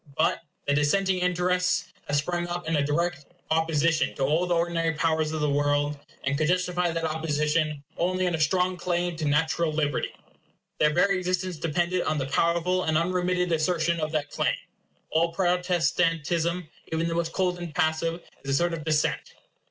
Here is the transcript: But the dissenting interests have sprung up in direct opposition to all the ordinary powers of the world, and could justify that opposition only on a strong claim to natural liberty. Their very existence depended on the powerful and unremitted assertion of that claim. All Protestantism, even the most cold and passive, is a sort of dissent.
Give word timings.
But 0.17 0.39
the 0.65 0.73
dissenting 0.73 1.19
interests 1.19 1.93
have 2.07 2.15
sprung 2.17 2.47
up 2.47 2.67
in 2.67 2.73
direct 2.85 3.23
opposition 3.51 4.15
to 4.15 4.23
all 4.23 4.47
the 4.47 4.55
ordinary 4.55 4.93
powers 4.95 5.31
of 5.31 5.41
the 5.41 5.49
world, 5.51 5.95
and 6.23 6.35
could 6.35 6.47
justify 6.47 6.89
that 6.89 7.03
opposition 7.03 7.83
only 7.97 8.25
on 8.25 8.33
a 8.33 8.39
strong 8.39 8.77
claim 8.77 9.15
to 9.17 9.25
natural 9.25 9.71
liberty. 9.71 10.09
Their 10.79 10.91
very 10.91 11.19
existence 11.19 11.57
depended 11.57 12.01
on 12.01 12.17
the 12.17 12.25
powerful 12.25 12.83
and 12.85 12.97
unremitted 12.97 13.51
assertion 13.51 13.99
of 13.99 14.11
that 14.13 14.31
claim. 14.31 14.55
All 15.11 15.33
Protestantism, 15.33 16.67
even 16.91 17.07
the 17.07 17.13
most 17.13 17.31
cold 17.33 17.59
and 17.59 17.71
passive, 17.75 18.23
is 18.43 18.49
a 18.49 18.53
sort 18.55 18.73
of 18.73 18.83
dissent. 18.83 19.35